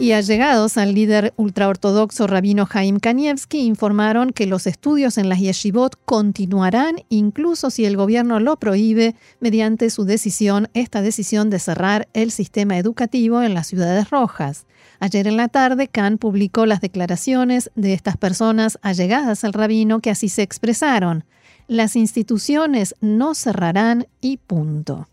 Y 0.00 0.12
allegados 0.12 0.76
al 0.76 0.94
líder 0.94 1.34
ultraortodoxo 1.36 2.28
rabino 2.28 2.66
Jaim 2.66 3.00
Kanievski 3.00 3.66
informaron 3.66 4.30
que 4.30 4.46
los 4.46 4.68
estudios 4.68 5.18
en 5.18 5.28
las 5.28 5.40
yeshivot 5.40 5.96
continuarán 6.04 7.02
incluso 7.08 7.68
si 7.70 7.84
el 7.84 7.96
gobierno 7.96 8.38
lo 8.38 8.58
prohíbe 8.58 9.16
mediante 9.40 9.90
su 9.90 10.04
decisión, 10.04 10.68
esta 10.72 11.02
decisión 11.02 11.50
de 11.50 11.58
cerrar 11.58 12.06
el 12.12 12.30
sistema 12.30 12.78
educativo 12.78 13.42
en 13.42 13.54
las 13.54 13.66
ciudades 13.66 14.08
rojas. 14.10 14.66
Ayer 15.00 15.26
en 15.26 15.36
la 15.36 15.48
tarde, 15.48 15.88
Khan 15.88 16.18
publicó 16.18 16.64
las 16.64 16.80
declaraciones 16.80 17.72
de 17.74 17.92
estas 17.92 18.16
personas 18.16 18.78
allegadas 18.82 19.42
al 19.42 19.52
rabino 19.52 19.98
que 19.98 20.10
así 20.10 20.28
se 20.28 20.42
expresaron. 20.42 21.24
Las 21.68 21.96
instituciones 21.96 22.94
no 23.02 23.34
cerrarán 23.34 24.06
y 24.22 24.38
punto. 24.38 25.06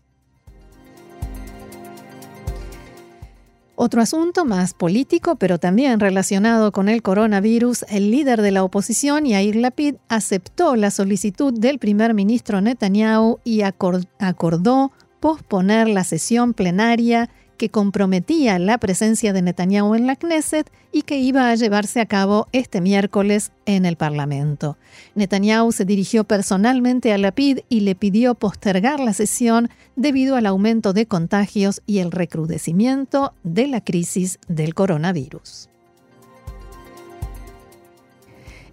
Otro 3.74 4.00
asunto 4.00 4.46
más 4.46 4.72
político, 4.72 5.36
pero 5.36 5.58
también 5.58 6.00
relacionado 6.00 6.72
con 6.72 6.88
el 6.88 7.02
coronavirus, 7.02 7.84
el 7.90 8.10
líder 8.10 8.40
de 8.40 8.52
la 8.52 8.64
oposición, 8.64 9.26
Yair 9.26 9.56
Lapid, 9.56 9.96
aceptó 10.08 10.76
la 10.76 10.90
solicitud 10.90 11.52
del 11.52 11.78
primer 11.78 12.14
ministro 12.14 12.62
Netanyahu 12.62 13.38
y 13.44 13.60
acordó 13.60 14.92
posponer 15.20 15.88
la 15.88 16.04
sesión 16.04 16.54
plenaria 16.54 17.28
que 17.56 17.70
comprometía 17.70 18.58
la 18.58 18.78
presencia 18.78 19.32
de 19.32 19.42
Netanyahu 19.42 19.94
en 19.94 20.06
la 20.06 20.16
Knesset 20.16 20.70
y 20.92 21.02
que 21.02 21.18
iba 21.18 21.50
a 21.50 21.54
llevarse 21.54 22.00
a 22.00 22.06
cabo 22.06 22.48
este 22.52 22.80
miércoles 22.80 23.52
en 23.66 23.86
el 23.86 23.96
Parlamento. 23.96 24.76
Netanyahu 25.14 25.72
se 25.72 25.84
dirigió 25.84 26.24
personalmente 26.24 27.12
a 27.12 27.18
Lapid 27.18 27.60
y 27.68 27.80
le 27.80 27.94
pidió 27.94 28.34
postergar 28.34 29.00
la 29.00 29.12
sesión 29.12 29.68
debido 29.96 30.36
al 30.36 30.46
aumento 30.46 30.92
de 30.92 31.06
contagios 31.06 31.82
y 31.86 31.98
el 31.98 32.12
recrudecimiento 32.12 33.34
de 33.42 33.66
la 33.66 33.80
crisis 33.80 34.38
del 34.48 34.74
coronavirus. 34.74 35.68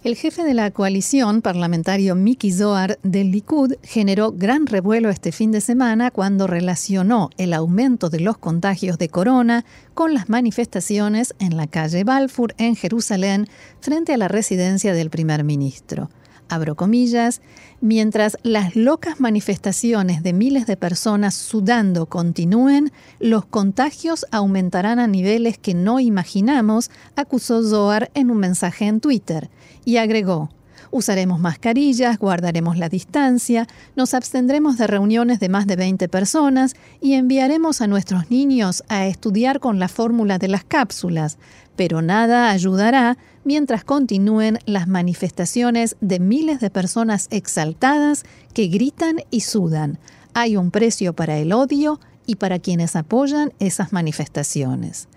El 0.04 0.16
jefe 0.16 0.44
de 0.44 0.52
la 0.52 0.70
coalición 0.70 1.40
parlamentario 1.40 2.14
Miki 2.14 2.52
Zohar 2.52 2.98
del 3.02 3.30
Likud 3.30 3.76
generó 3.82 4.32
gran 4.32 4.66
revuelo 4.66 5.08
este 5.08 5.32
fin 5.32 5.50
de 5.50 5.62
semana 5.62 6.10
cuando 6.10 6.46
relacionó 6.46 7.30
el 7.38 7.54
aumento 7.54 8.10
de 8.10 8.20
los 8.20 8.36
contagios 8.36 8.98
de 8.98 9.08
corona 9.08 9.64
con 9.94 10.12
las 10.12 10.28
manifestaciones 10.28 11.34
en 11.38 11.56
la 11.56 11.68
calle 11.68 12.04
Balfour 12.04 12.54
en 12.58 12.76
Jerusalén 12.76 13.46
frente 13.80 14.12
a 14.12 14.18
la 14.18 14.28
residencia 14.28 14.92
del 14.92 15.08
primer 15.08 15.42
ministro 15.42 16.10
abro 16.48 16.74
comillas, 16.74 17.40
mientras 17.80 18.38
las 18.42 18.76
locas 18.76 19.20
manifestaciones 19.20 20.22
de 20.22 20.32
miles 20.32 20.66
de 20.66 20.76
personas 20.76 21.34
sudando 21.34 22.06
continúen, 22.06 22.92
los 23.18 23.44
contagios 23.44 24.26
aumentarán 24.30 24.98
a 24.98 25.06
niveles 25.06 25.58
que 25.58 25.74
no 25.74 26.00
imaginamos, 26.00 26.90
acusó 27.16 27.62
Zohar 27.62 28.10
en 28.14 28.30
un 28.30 28.38
mensaje 28.38 28.86
en 28.86 29.00
Twitter, 29.00 29.50
y 29.84 29.98
agregó, 29.98 30.50
Usaremos 30.94 31.40
mascarillas, 31.40 32.20
guardaremos 32.20 32.78
la 32.78 32.88
distancia, 32.88 33.66
nos 33.96 34.14
abstendremos 34.14 34.78
de 34.78 34.86
reuniones 34.86 35.40
de 35.40 35.48
más 35.48 35.66
de 35.66 35.74
20 35.74 36.08
personas 36.08 36.76
y 37.00 37.14
enviaremos 37.14 37.80
a 37.80 37.88
nuestros 37.88 38.30
niños 38.30 38.84
a 38.88 39.08
estudiar 39.08 39.58
con 39.58 39.80
la 39.80 39.88
fórmula 39.88 40.38
de 40.38 40.46
las 40.46 40.62
cápsulas, 40.62 41.36
pero 41.74 42.00
nada 42.00 42.48
ayudará 42.52 43.18
mientras 43.42 43.82
continúen 43.82 44.60
las 44.66 44.86
manifestaciones 44.86 45.96
de 46.00 46.20
miles 46.20 46.60
de 46.60 46.70
personas 46.70 47.26
exaltadas 47.32 48.22
que 48.52 48.68
gritan 48.68 49.16
y 49.32 49.40
sudan. 49.40 49.98
Hay 50.32 50.56
un 50.56 50.70
precio 50.70 51.12
para 51.12 51.38
el 51.38 51.52
odio 51.52 51.98
y 52.24 52.36
para 52.36 52.60
quienes 52.60 52.94
apoyan 52.94 53.52
esas 53.58 53.92
manifestaciones. 53.92 55.08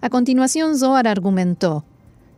A 0.00 0.08
continuación, 0.08 0.78
Zohar 0.78 1.06
argumentó, 1.06 1.84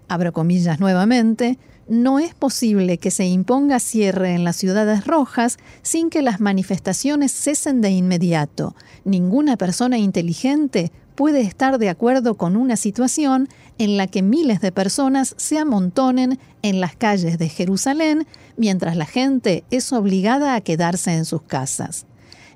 abro 0.09 0.33
comillas 0.33 0.81
nuevamente, 0.81 1.61
no 1.89 2.19
es 2.19 2.35
posible 2.35 2.99
que 2.99 3.11
se 3.11 3.27
imponga 3.27 3.81
cierre 3.81 4.35
en 4.35 4.45
las 4.45 4.57
ciudades 4.57 5.07
rojas 5.07 5.59
sin 5.83 6.11
que 6.11 6.23
las 6.23 6.41
manifestaciones 6.41 7.33
cesen 7.33 7.81
de 7.81 7.91
inmediato. 7.91 8.75
Ninguna 9.05 9.57
persona 9.57 9.99
inteligente 9.99 10.93
puede 11.15 11.41
estar 11.41 11.79
de 11.79 11.89
acuerdo 11.89 12.37
con 12.37 12.57
una 12.57 12.77
situación 12.77 13.49
en 13.79 13.97
la 13.97 14.07
que 14.07 14.23
miles 14.23 14.61
de 14.61 14.71
personas 14.71 15.35
se 15.37 15.59
amontonen 15.59 16.39
en 16.63 16.81
las 16.81 16.95
calles 16.95 17.39
de 17.39 17.49
Jerusalén 17.49 18.27
mientras 18.57 18.97
la 18.97 19.07
gente 19.07 19.65
es 19.71 19.93
obligada 19.93 20.55
a 20.55 20.61
quedarse 20.61 21.15
en 21.15 21.25
sus 21.25 21.43
casas. 21.43 22.07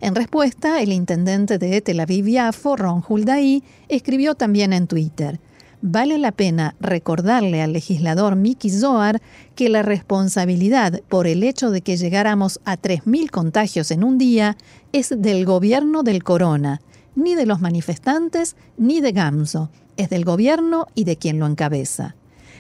En 0.01 0.15
respuesta, 0.15 0.83
el 0.83 0.93
intendente 0.93 1.59
de 1.59 1.81
Tel 1.81 2.01
Aviv-Yafo, 2.01 2.77
Ron 2.77 3.05
Huldaí, 3.09 3.63
escribió 3.89 4.35
también 4.35 4.73
en 4.73 4.87
Twitter– 4.87 5.41
vale 5.83 6.17
la 6.17 6.33
pena 6.33 6.75
recordarle 6.81 7.61
al 7.61 7.73
legislador 7.73 8.37
Miki 8.37 8.71
Zohar 8.71 9.21
que 9.55 9.69
la 9.69 9.83
responsabilidad 9.83 11.03
por 11.09 11.27
el 11.27 11.43
hecho 11.43 11.71
de 11.71 11.83
que 11.83 11.97
llegáramos 11.97 12.61
a 12.65 12.79
3.000 12.79 13.31
contagios 13.31 13.91
en 13.91 14.05
un 14.05 14.17
día 14.17 14.57
es 14.93 15.13
del 15.17 15.45
gobierno 15.45 16.03
del 16.03 16.23
corona, 16.23 16.81
ni 17.15 17.35
de 17.35 17.47
los 17.47 17.61
manifestantes 17.61 18.57
ni 18.79 19.01
de 19.01 19.13
Gamso, 19.13 19.71
es 19.97 20.09
del 20.09 20.25
gobierno 20.25 20.87
y 20.95 21.05
de 21.05 21.17
quien 21.17 21.39
lo 21.39 21.47
encabeza. 21.47 22.15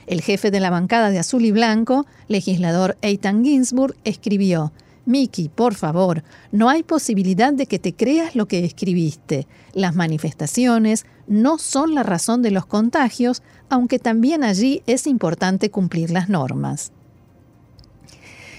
El 0.07 0.21
jefe 0.21 0.50
de 0.50 0.61
la 0.61 0.71
bancada 0.71 1.11
de 1.11 1.21
Azul 1.21 1.45
y 1.45 1.52
Blanco, 1.52 2.07
legislador 2.26 2.97
Eitan 3.02 3.45
Ginsburg, 3.45 3.95
escribió, 4.05 4.73
Miki, 5.04 5.49
por 5.49 5.75
favor, 5.75 6.23
no 6.52 6.68
hay 6.68 6.82
posibilidad 6.82 7.52
de 7.52 7.66
que 7.66 7.78
te 7.78 7.94
creas 7.94 8.37
lo 8.37 8.47
que 8.47 8.64
escribiste. 8.64 9.49
Las 9.75 9.94
manifestaciones 9.97 11.06
no 11.26 11.59
son 11.59 11.94
la 11.94 12.02
razón 12.02 12.42
de 12.42 12.52
los 12.52 12.66
contagios, 12.66 13.42
aunque 13.68 13.99
también 13.99 14.44
allí 14.44 14.82
es 14.87 15.06
importante 15.06 15.71
cumplir 15.71 16.11
las 16.11 16.28
normas. 16.28 16.92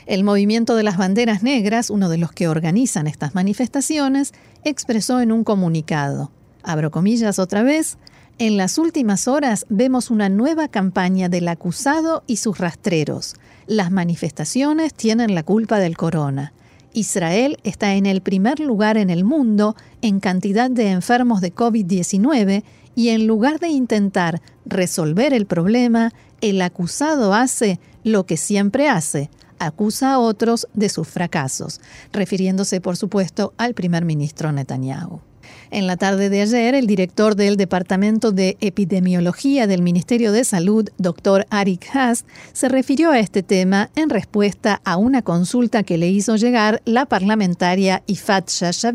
El 0.05 0.25
movimiento 0.25 0.75
de 0.75 0.83
las 0.83 0.97
banderas 0.97 1.43
negras, 1.43 1.89
uno 1.89 2.09
de 2.09 2.17
los 2.17 2.33
que 2.33 2.49
organizan 2.49 3.07
estas 3.07 3.35
manifestaciones, 3.35 4.33
expresó 4.65 5.21
en 5.21 5.31
un 5.31 5.45
comunicado, 5.45 6.29
abro 6.61 6.91
comillas 6.91 7.39
otra 7.39 7.63
vez, 7.63 7.97
en 8.39 8.57
las 8.57 8.77
últimas 8.77 9.27
horas 9.27 9.65
vemos 9.69 10.09
una 10.09 10.27
nueva 10.27 10.67
campaña 10.67 11.29
del 11.29 11.47
acusado 11.47 12.23
y 12.25 12.37
sus 12.37 12.57
rastreros. 12.57 13.35
Las 13.67 13.91
manifestaciones 13.91 14.93
tienen 14.93 15.35
la 15.35 15.43
culpa 15.43 15.79
del 15.79 15.95
corona. 15.95 16.53
Israel 16.93 17.57
está 17.63 17.95
en 17.95 18.05
el 18.05 18.21
primer 18.21 18.59
lugar 18.59 18.97
en 18.97 19.09
el 19.09 19.23
mundo 19.23 19.75
en 20.01 20.19
cantidad 20.19 20.69
de 20.69 20.91
enfermos 20.91 21.41
de 21.41 21.53
COVID-19 21.53 22.63
y 22.95 23.09
en 23.09 23.27
lugar 23.27 23.59
de 23.59 23.69
intentar 23.69 24.41
resolver 24.65 25.33
el 25.33 25.45
problema, 25.45 26.11
el 26.41 26.61
acusado 26.61 27.33
hace 27.33 27.79
lo 28.03 28.25
que 28.25 28.37
siempre 28.37 28.89
hace, 28.89 29.29
acusa 29.59 30.13
a 30.13 30.19
otros 30.19 30.67
de 30.73 30.89
sus 30.89 31.07
fracasos, 31.07 31.81
refiriéndose 32.11 32.81
por 32.81 32.97
supuesto 32.97 33.53
al 33.57 33.73
primer 33.73 34.05
ministro 34.05 34.51
Netanyahu. 34.51 35.32
En 35.71 35.87
la 35.87 35.97
tarde 35.97 36.29
de 36.29 36.41
ayer, 36.41 36.75
el 36.75 36.87
director 36.87 37.35
del 37.35 37.57
Departamento 37.57 38.31
de 38.31 38.57
Epidemiología 38.61 39.65
del 39.67 39.81
Ministerio 39.81 40.31
de 40.31 40.43
Salud, 40.43 40.89
doctor 40.97 41.47
Arik 41.49 41.87
Haas, 41.95 42.25
se 42.53 42.69
refirió 42.69 43.11
a 43.11 43.19
este 43.19 43.43
tema 43.43 43.89
en 43.95 44.09
respuesta 44.09 44.81
a 44.85 44.97
una 44.97 45.21
consulta 45.21 45.83
que 45.83 45.97
le 45.97 46.09
hizo 46.09 46.35
llegar 46.35 46.81
la 46.85 47.05
parlamentaria 47.05 48.03
Ifat 48.05 48.49
Shasha 48.49 48.93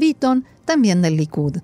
también 0.64 1.02
del 1.02 1.16
Likud. 1.16 1.58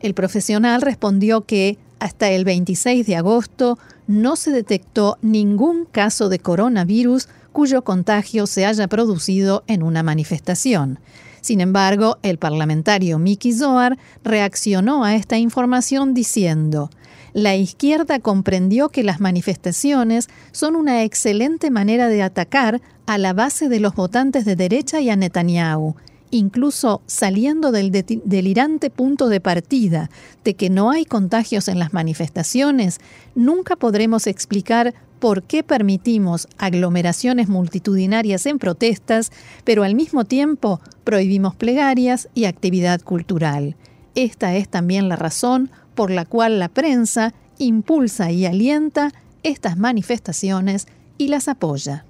El 0.00 0.14
profesional 0.14 0.82
respondió 0.82 1.42
que 1.42 1.78
hasta 1.98 2.30
el 2.30 2.44
26 2.44 3.06
de 3.06 3.16
agosto 3.16 3.78
no 4.06 4.36
se 4.36 4.50
detectó 4.50 5.18
ningún 5.22 5.84
caso 5.84 6.28
de 6.28 6.38
coronavirus 6.38 7.28
cuyo 7.52 7.82
contagio 7.82 8.46
se 8.46 8.66
haya 8.66 8.86
producido 8.86 9.64
en 9.66 9.82
una 9.82 10.02
manifestación. 10.02 10.98
Sin 11.46 11.60
embargo, 11.60 12.18
el 12.24 12.38
parlamentario 12.38 13.20
Miki 13.20 13.52
Zohar 13.52 13.96
reaccionó 14.24 15.04
a 15.04 15.14
esta 15.14 15.38
información 15.38 16.12
diciendo, 16.12 16.90
la 17.34 17.54
izquierda 17.54 18.18
comprendió 18.18 18.88
que 18.88 19.04
las 19.04 19.20
manifestaciones 19.20 20.26
son 20.50 20.74
una 20.74 21.04
excelente 21.04 21.70
manera 21.70 22.08
de 22.08 22.20
atacar 22.24 22.82
a 23.06 23.16
la 23.16 23.32
base 23.32 23.68
de 23.68 23.78
los 23.78 23.94
votantes 23.94 24.44
de 24.44 24.56
derecha 24.56 25.00
y 25.00 25.08
a 25.08 25.14
Netanyahu, 25.14 25.94
incluso 26.32 27.02
saliendo 27.06 27.70
del 27.70 27.92
delirante 27.92 28.90
punto 28.90 29.28
de 29.28 29.40
partida 29.40 30.10
de 30.42 30.54
que 30.54 30.68
no 30.68 30.90
hay 30.90 31.04
contagios 31.04 31.68
en 31.68 31.78
las 31.78 31.92
manifestaciones, 31.92 32.98
nunca 33.36 33.76
podremos 33.76 34.26
explicar 34.26 34.94
por 35.18 35.42
qué 35.42 35.62
permitimos 35.62 36.48
aglomeraciones 36.58 37.48
multitudinarias 37.48 38.46
en 38.46 38.58
protestas, 38.58 39.32
pero 39.64 39.82
al 39.82 39.94
mismo 39.94 40.24
tiempo 40.24 40.80
prohibimos 41.04 41.54
plegarias 41.54 42.28
y 42.34 42.44
actividad 42.44 43.00
cultural. 43.00 43.76
Esta 44.14 44.54
es 44.56 44.68
también 44.68 45.08
la 45.08 45.16
razón 45.16 45.70
por 45.94 46.10
la 46.10 46.24
cual 46.24 46.58
la 46.58 46.68
prensa 46.68 47.34
impulsa 47.58 48.30
y 48.30 48.46
alienta 48.46 49.12
estas 49.42 49.76
manifestaciones 49.76 50.86
y 51.18 51.28
las 51.28 51.48
apoya. 51.48 52.04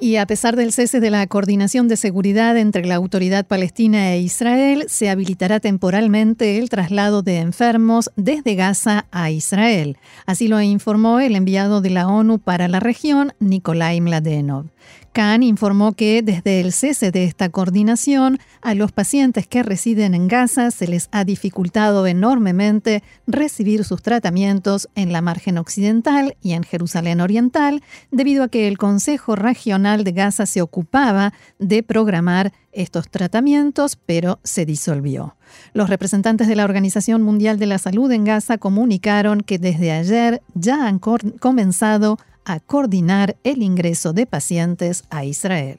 Y 0.00 0.14
a 0.16 0.26
pesar 0.26 0.54
del 0.54 0.72
cese 0.72 1.00
de 1.00 1.10
la 1.10 1.26
coordinación 1.26 1.88
de 1.88 1.96
seguridad 1.96 2.56
entre 2.56 2.84
la 2.84 2.94
autoridad 2.94 3.44
palestina 3.44 4.12
e 4.12 4.20
Israel, 4.20 4.84
se 4.88 5.10
habilitará 5.10 5.58
temporalmente 5.58 6.58
el 6.58 6.68
traslado 6.68 7.22
de 7.22 7.38
enfermos 7.38 8.10
desde 8.14 8.54
Gaza 8.54 9.06
a 9.10 9.32
Israel. 9.32 9.96
Así 10.24 10.46
lo 10.46 10.60
informó 10.60 11.18
el 11.18 11.34
enviado 11.34 11.80
de 11.80 11.90
la 11.90 12.06
ONU 12.06 12.38
para 12.38 12.68
la 12.68 12.78
región, 12.78 13.32
Nikolai 13.40 14.00
Mladenov. 14.00 14.66
Khan 15.12 15.42
informó 15.42 15.92
que 15.92 16.22
desde 16.22 16.60
el 16.60 16.72
cese 16.72 17.10
de 17.10 17.24
esta 17.24 17.48
coordinación, 17.48 18.38
a 18.62 18.74
los 18.74 18.92
pacientes 18.92 19.46
que 19.46 19.62
residen 19.62 20.14
en 20.14 20.28
Gaza 20.28 20.70
se 20.70 20.86
les 20.86 21.08
ha 21.12 21.24
dificultado 21.24 22.06
enormemente 22.06 23.02
recibir 23.26 23.84
sus 23.84 24.02
tratamientos 24.02 24.88
en 24.94 25.12
la 25.12 25.20
margen 25.20 25.58
occidental 25.58 26.36
y 26.42 26.52
en 26.52 26.62
Jerusalén 26.62 27.20
Oriental, 27.20 27.82
debido 28.10 28.44
a 28.44 28.48
que 28.48 28.68
el 28.68 28.78
Consejo 28.78 29.34
Regional 29.34 30.04
de 30.04 30.12
Gaza 30.12 30.46
se 30.46 30.62
ocupaba 30.62 31.32
de 31.58 31.82
programar 31.82 32.52
estos 32.72 33.10
tratamientos, 33.10 33.96
pero 33.96 34.38
se 34.44 34.64
disolvió. 34.66 35.36
Los 35.72 35.88
representantes 35.88 36.48
de 36.48 36.56
la 36.56 36.64
Organización 36.64 37.22
Mundial 37.22 37.58
de 37.58 37.66
la 37.66 37.78
Salud 37.78 38.10
en 38.12 38.24
Gaza 38.24 38.58
comunicaron 38.58 39.40
que 39.40 39.58
desde 39.58 39.92
ayer 39.92 40.42
ya 40.54 40.86
han 40.86 40.98
comenzado 40.98 42.18
a 42.48 42.60
coordinar 42.60 43.36
el 43.44 43.62
ingreso 43.62 44.12
de 44.12 44.26
pacientes 44.26 45.04
a 45.10 45.24
Israel. 45.24 45.78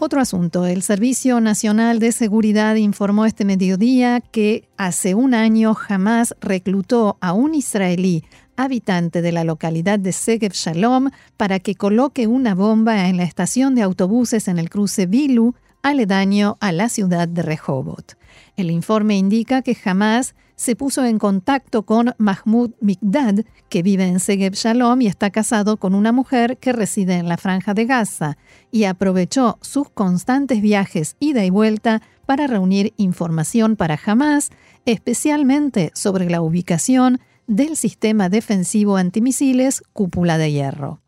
Otro 0.00 0.20
asunto, 0.20 0.64
el 0.66 0.82
Servicio 0.82 1.40
Nacional 1.40 1.98
de 1.98 2.12
Seguridad 2.12 2.76
informó 2.76 3.26
este 3.26 3.44
mediodía 3.44 4.20
que 4.20 4.68
hace 4.76 5.14
un 5.14 5.34
año 5.34 5.74
jamás 5.74 6.36
reclutó 6.40 7.18
a 7.20 7.32
un 7.32 7.54
israelí 7.54 8.24
habitante 8.56 9.22
de 9.22 9.32
la 9.32 9.44
localidad 9.44 9.98
de 9.98 10.12
Segev 10.12 10.52
Shalom 10.52 11.10
para 11.36 11.58
que 11.58 11.74
coloque 11.74 12.26
una 12.26 12.54
bomba 12.54 13.08
en 13.08 13.16
la 13.16 13.24
estación 13.24 13.74
de 13.74 13.82
autobuses 13.82 14.48
en 14.48 14.58
el 14.58 14.70
cruce 14.70 15.06
Bilu, 15.06 15.54
aledaño 15.82 16.58
a 16.60 16.72
la 16.72 16.88
ciudad 16.88 17.28
de 17.28 17.42
Rehovot. 17.42 18.16
El 18.56 18.70
informe 18.70 19.18
indica 19.18 19.62
que 19.62 19.74
jamás 19.74 20.34
se 20.58 20.74
puso 20.74 21.04
en 21.04 21.18
contacto 21.18 21.84
con 21.84 22.14
Mahmoud 22.18 22.72
Mikdad, 22.80 23.44
que 23.68 23.82
vive 23.84 24.08
en 24.08 24.18
Segeb 24.18 24.54
Shalom 24.54 25.00
y 25.00 25.06
está 25.06 25.30
casado 25.30 25.76
con 25.76 25.94
una 25.94 26.10
mujer 26.10 26.58
que 26.58 26.72
reside 26.72 27.14
en 27.14 27.28
la 27.28 27.36
franja 27.36 27.74
de 27.74 27.86
Gaza, 27.86 28.36
y 28.72 28.84
aprovechó 28.84 29.58
sus 29.62 29.88
constantes 29.88 30.60
viajes 30.60 31.14
ida 31.20 31.44
y 31.44 31.50
vuelta 31.50 32.02
para 32.26 32.48
reunir 32.48 32.92
información 32.96 33.76
para 33.76 34.00
Hamas, 34.04 34.50
especialmente 34.84 35.92
sobre 35.94 36.28
la 36.28 36.42
ubicación 36.42 37.20
del 37.46 37.76
sistema 37.76 38.28
defensivo 38.28 38.96
antimisiles 38.96 39.84
Cúpula 39.92 40.38
de 40.38 40.50
Hierro. 40.50 41.00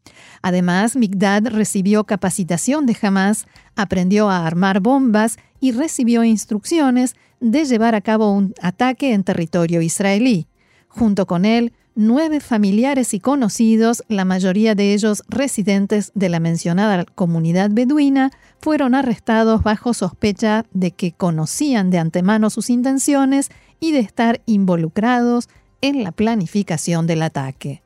Además, 0.42 0.94
Migdad 0.94 1.48
recibió 1.48 2.04
capacitación 2.04 2.86
de 2.86 2.96
Hamas, 3.02 3.46
aprendió 3.74 4.30
a 4.30 4.46
armar 4.46 4.78
bombas 4.78 5.38
y 5.58 5.72
recibió 5.72 6.22
instrucciones 6.22 7.16
de 7.40 7.64
llevar 7.64 7.94
a 7.94 8.00
cabo 8.00 8.32
un 8.32 8.54
ataque 8.60 9.12
en 9.12 9.24
territorio 9.24 9.80
israelí. 9.80 10.46
Junto 10.88 11.26
con 11.26 11.44
él, 11.44 11.72
nueve 11.94 12.40
familiares 12.40 13.14
y 13.14 13.20
conocidos, 13.20 14.04
la 14.08 14.24
mayoría 14.24 14.74
de 14.74 14.94
ellos 14.94 15.22
residentes 15.28 16.12
de 16.14 16.28
la 16.28 16.40
mencionada 16.40 17.04
comunidad 17.04 17.70
beduina, 17.72 18.30
fueron 18.60 18.94
arrestados 18.94 19.62
bajo 19.62 19.94
sospecha 19.94 20.64
de 20.72 20.92
que 20.92 21.12
conocían 21.12 21.90
de 21.90 21.98
antemano 21.98 22.50
sus 22.50 22.70
intenciones 22.70 23.50
y 23.80 23.92
de 23.92 24.00
estar 24.00 24.40
involucrados 24.46 25.48
en 25.80 26.02
la 26.02 26.12
planificación 26.12 27.06
del 27.06 27.22
ataque. 27.22 27.82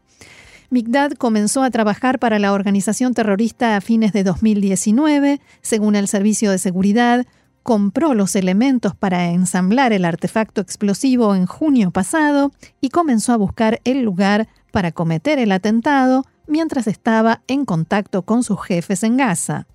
Migdad 0.70 1.12
comenzó 1.12 1.62
a 1.62 1.70
trabajar 1.70 2.18
para 2.18 2.40
la 2.40 2.52
organización 2.52 3.14
terrorista 3.14 3.76
a 3.76 3.80
fines 3.80 4.12
de 4.12 4.24
2019, 4.24 5.40
según 5.60 5.94
el 5.94 6.08
Servicio 6.08 6.50
de 6.50 6.58
Seguridad, 6.58 7.26
compró 7.64 8.12
los 8.12 8.36
elementos 8.36 8.94
para 8.94 9.30
ensamblar 9.30 9.94
el 9.94 10.04
artefacto 10.04 10.60
explosivo 10.60 11.34
en 11.34 11.46
junio 11.46 11.90
pasado 11.90 12.52
y 12.82 12.90
comenzó 12.90 13.32
a 13.32 13.38
buscar 13.38 13.80
el 13.84 14.02
lugar 14.02 14.48
para 14.70 14.92
cometer 14.92 15.38
el 15.38 15.50
atentado 15.50 16.26
mientras 16.46 16.86
estaba 16.86 17.40
en 17.48 17.64
contacto 17.64 18.22
con 18.22 18.44
sus 18.44 18.62
jefes 18.62 19.02
en 19.02 19.16
Gaza. 19.16 19.66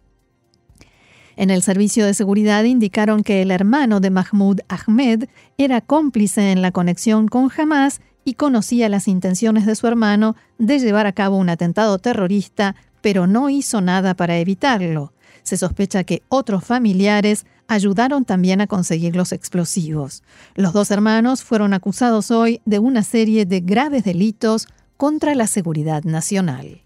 En 1.35 1.49
el 1.49 1.63
servicio 1.63 2.05
de 2.05 2.13
seguridad 2.13 2.63
indicaron 2.63 3.23
que 3.23 3.41
el 3.41 3.49
hermano 3.49 3.99
de 3.99 4.11
Mahmoud 4.11 4.59
Ahmed 4.67 5.25
era 5.57 5.81
cómplice 5.81 6.51
en 6.51 6.61
la 6.61 6.71
conexión 6.71 7.27
con 7.27 7.49
Hamas 7.57 8.01
y 8.23 8.35
conocía 8.35 8.87
las 8.87 9.07
intenciones 9.07 9.65
de 9.65 9.75
su 9.75 9.87
hermano 9.87 10.35
de 10.59 10.77
llevar 10.77 11.07
a 11.07 11.13
cabo 11.13 11.37
un 11.37 11.49
atentado 11.49 11.97
terrorista, 11.97 12.75
pero 13.01 13.25
no 13.25 13.49
hizo 13.49 13.81
nada 13.81 14.13
para 14.13 14.37
evitarlo. 14.37 15.11
Se 15.41 15.57
sospecha 15.57 16.03
que 16.03 16.21
otros 16.29 16.63
familiares 16.63 17.47
ayudaron 17.69 18.25
también 18.25 18.59
a 18.59 18.67
conseguir 18.67 19.15
los 19.15 19.31
explosivos. 19.31 20.23
Los 20.55 20.73
dos 20.73 20.91
hermanos 20.91 21.43
fueron 21.43 21.73
acusados 21.73 22.31
hoy 22.31 22.61
de 22.65 22.79
una 22.79 23.03
serie 23.03 23.45
de 23.45 23.61
graves 23.61 24.03
delitos 24.03 24.67
contra 24.97 25.35
la 25.35 25.47
seguridad 25.47 26.03
nacional. 26.03 26.81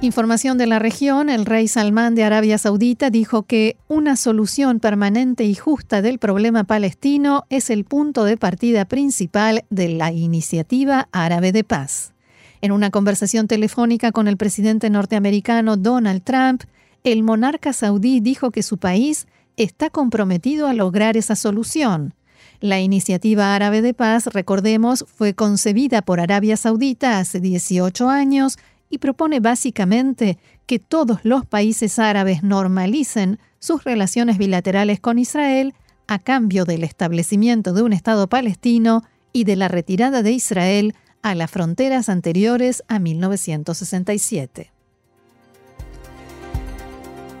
Información 0.00 0.58
de 0.58 0.66
la 0.66 0.78
región, 0.78 1.30
el 1.30 1.46
rey 1.46 1.66
Salmán 1.66 2.14
de 2.14 2.24
Arabia 2.24 2.58
Saudita 2.58 3.08
dijo 3.08 3.44
que 3.44 3.78
una 3.88 4.16
solución 4.16 4.78
permanente 4.78 5.44
y 5.44 5.54
justa 5.54 6.02
del 6.02 6.18
problema 6.18 6.64
palestino 6.64 7.46
es 7.48 7.70
el 7.70 7.84
punto 7.84 8.24
de 8.24 8.36
partida 8.36 8.84
principal 8.84 9.64
de 9.70 9.88
la 9.88 10.12
iniciativa 10.12 11.08
árabe 11.12 11.52
de 11.52 11.64
paz. 11.64 12.12
En 12.60 12.72
una 12.72 12.90
conversación 12.90 13.46
telefónica 13.46 14.12
con 14.12 14.28
el 14.28 14.36
presidente 14.36 14.90
norteamericano 14.90 15.78
Donald 15.78 16.22
Trump, 16.22 16.64
el 17.04 17.22
monarca 17.22 17.74
saudí 17.74 18.20
dijo 18.20 18.50
que 18.50 18.62
su 18.62 18.78
país 18.78 19.26
está 19.56 19.90
comprometido 19.90 20.66
a 20.66 20.72
lograr 20.72 21.16
esa 21.18 21.36
solución. 21.36 22.14
La 22.60 22.80
iniciativa 22.80 23.54
árabe 23.54 23.82
de 23.82 23.92
paz, 23.92 24.26
recordemos, 24.28 25.04
fue 25.14 25.34
concebida 25.34 26.00
por 26.00 26.18
Arabia 26.18 26.56
Saudita 26.56 27.18
hace 27.18 27.40
18 27.40 28.08
años 28.08 28.58
y 28.88 28.98
propone 28.98 29.40
básicamente 29.40 30.38
que 30.66 30.78
todos 30.78 31.20
los 31.24 31.44
países 31.44 31.98
árabes 31.98 32.42
normalicen 32.42 33.38
sus 33.58 33.84
relaciones 33.84 34.38
bilaterales 34.38 34.98
con 34.98 35.18
Israel 35.18 35.74
a 36.06 36.18
cambio 36.18 36.64
del 36.64 36.84
establecimiento 36.84 37.74
de 37.74 37.82
un 37.82 37.92
Estado 37.92 38.28
palestino 38.28 39.04
y 39.32 39.44
de 39.44 39.56
la 39.56 39.68
retirada 39.68 40.22
de 40.22 40.32
Israel 40.32 40.94
a 41.22 41.34
las 41.34 41.50
fronteras 41.50 42.08
anteriores 42.08 42.82
a 42.88 42.98
1967. 42.98 44.73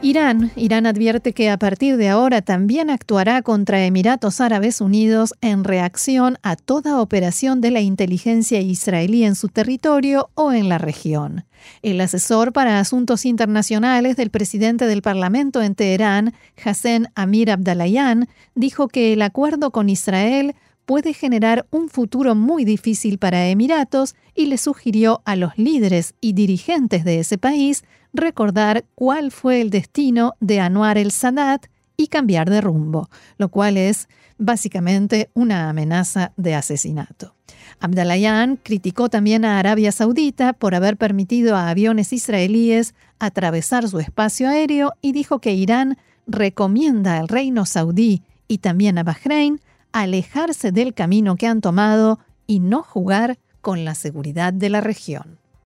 Irán, 0.04 0.50
Irán 0.54 0.84
advierte 0.84 1.32
que 1.32 1.48
a 1.48 1.58
partir 1.58 1.96
de 1.96 2.10
ahora 2.10 2.42
también 2.42 2.90
actuará 2.90 3.40
contra 3.40 3.86
Emiratos 3.86 4.42
Árabes 4.42 4.82
Unidos 4.82 5.32
en 5.40 5.64
reacción 5.64 6.36
a 6.42 6.56
toda 6.56 7.00
operación 7.00 7.62
de 7.62 7.70
la 7.70 7.80
inteligencia 7.80 8.60
israelí 8.60 9.24
en 9.24 9.34
su 9.34 9.48
territorio 9.48 10.28
o 10.34 10.52
en 10.52 10.68
la 10.68 10.76
región. 10.76 11.46
El 11.80 12.02
asesor 12.02 12.52
para 12.52 12.80
asuntos 12.80 13.24
internacionales 13.24 14.16
del 14.16 14.28
presidente 14.28 14.86
del 14.86 15.00
Parlamento 15.00 15.62
en 15.62 15.74
Teherán, 15.74 16.34
Hassan 16.62 17.08
Amir 17.14 17.50
Abdallayan, 17.50 18.28
dijo 18.54 18.88
que 18.88 19.14
el 19.14 19.22
acuerdo 19.22 19.70
con 19.70 19.88
Israel 19.88 20.54
puede 20.84 21.14
generar 21.14 21.66
un 21.70 21.88
futuro 21.88 22.34
muy 22.34 22.66
difícil 22.66 23.16
para 23.16 23.48
Emiratos 23.48 24.16
y 24.34 24.46
le 24.46 24.58
sugirió 24.58 25.22
a 25.24 25.34
los 25.34 25.56
líderes 25.56 26.14
y 26.20 26.34
dirigentes 26.34 27.04
de 27.04 27.20
ese 27.20 27.38
país 27.38 27.84
recordar 28.14 28.84
cuál 28.94 29.30
fue 29.30 29.60
el 29.60 29.68
destino 29.68 30.34
de 30.40 30.60
Anwar 30.60 30.96
el 30.96 31.10
Sadat 31.10 31.66
y 31.96 32.06
cambiar 32.06 32.48
de 32.48 32.60
rumbo, 32.60 33.10
lo 33.36 33.50
cual 33.50 33.76
es 33.76 34.08
básicamente 34.38 35.30
una 35.34 35.68
amenaza 35.68 36.32
de 36.36 36.54
asesinato. 36.54 37.34
Abdallayan 37.80 38.56
criticó 38.56 39.08
también 39.08 39.44
a 39.44 39.58
Arabia 39.58 39.92
Saudita 39.92 40.52
por 40.52 40.74
haber 40.74 40.96
permitido 40.96 41.56
a 41.56 41.68
aviones 41.68 42.12
israelíes 42.12 42.94
atravesar 43.18 43.88
su 43.88 43.98
espacio 43.98 44.48
aéreo 44.48 44.92
y 45.02 45.12
dijo 45.12 45.40
que 45.40 45.52
Irán 45.52 45.98
recomienda 46.26 47.18
al 47.18 47.28
reino 47.28 47.66
saudí 47.66 48.22
y 48.48 48.58
también 48.58 48.98
a 48.98 49.02
Bahrein 49.02 49.60
alejarse 49.92 50.72
del 50.72 50.94
camino 50.94 51.36
que 51.36 51.46
han 51.46 51.60
tomado 51.60 52.18
y 52.46 52.60
no 52.60 52.82
jugar 52.82 53.38
con 53.60 53.84
la 53.84 53.94
seguridad 53.94 54.52
de 54.52 54.70
la 54.70 54.80
región. 54.80 55.38